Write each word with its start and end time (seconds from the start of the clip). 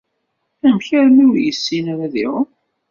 Amek 0.65 0.87
armi 0.99 1.23
ur 1.29 1.37
yessin 1.41 1.85
ara 1.93 2.03
ad 2.07 2.15
iɛum? 2.23 2.47